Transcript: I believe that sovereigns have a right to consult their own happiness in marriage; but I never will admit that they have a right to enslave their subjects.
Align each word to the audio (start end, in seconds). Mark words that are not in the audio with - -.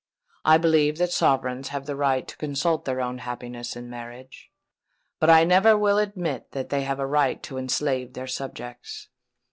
I 0.43 0.57
believe 0.57 0.97
that 0.97 1.11
sovereigns 1.11 1.67
have 1.67 1.87
a 1.87 1.95
right 1.95 2.27
to 2.27 2.35
consult 2.37 2.85
their 2.85 3.01
own 3.01 3.19
happiness 3.19 3.75
in 3.75 3.87
marriage; 3.87 4.49
but 5.19 5.29
I 5.29 5.43
never 5.43 5.77
will 5.77 5.99
admit 5.99 6.53
that 6.53 6.69
they 6.69 6.81
have 6.85 6.97
a 6.99 7.05
right 7.05 7.43
to 7.43 7.59
enslave 7.59 8.13
their 8.13 8.25
subjects. 8.25 9.09